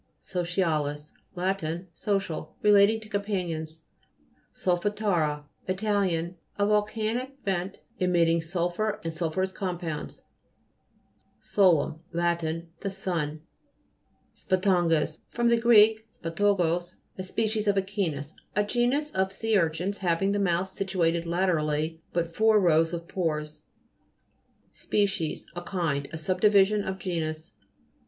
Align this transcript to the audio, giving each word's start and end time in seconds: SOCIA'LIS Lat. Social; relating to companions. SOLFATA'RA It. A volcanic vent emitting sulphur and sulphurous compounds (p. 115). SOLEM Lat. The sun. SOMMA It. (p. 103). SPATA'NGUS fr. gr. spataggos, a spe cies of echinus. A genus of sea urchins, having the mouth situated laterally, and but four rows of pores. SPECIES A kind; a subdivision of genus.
SOCIA'LIS 0.19 1.13
Lat. 1.35 1.63
Social; 1.93 2.55
relating 2.63 2.99
to 3.01 3.07
companions. 3.07 3.83
SOLFATA'RA 4.51 5.43
It. 5.67 5.83
A 6.57 6.65
volcanic 6.65 7.35
vent 7.45 7.81
emitting 7.99 8.41
sulphur 8.41 8.99
and 9.03 9.15
sulphurous 9.15 9.51
compounds 9.51 10.21
(p. 11.39 11.61
115). 11.61 11.99
SOLEM 12.01 12.03
Lat. 12.13 12.79
The 12.79 12.89
sun. 12.89 13.41
SOMMA 14.33 14.55
It. 14.55 14.63
(p. 14.63 14.67
103). 14.67 14.97
SPATA'NGUS 14.97 15.19
fr. 15.29 15.43
gr. 15.43 16.29
spataggos, 16.35 16.95
a 17.19 17.21
spe 17.21 17.45
cies 17.45 17.67
of 17.67 17.75
echinus. 17.75 18.33
A 18.55 18.63
genus 18.63 19.11
of 19.11 19.31
sea 19.31 19.55
urchins, 19.55 19.99
having 19.99 20.31
the 20.31 20.39
mouth 20.39 20.71
situated 20.71 21.27
laterally, 21.27 21.87
and 21.87 21.99
but 22.11 22.35
four 22.35 22.59
rows 22.59 22.91
of 22.91 23.07
pores. 23.07 23.61
SPECIES 24.71 25.45
A 25.55 25.61
kind; 25.61 26.09
a 26.11 26.17
subdivision 26.17 26.81
of 26.83 26.97
genus. 26.97 27.51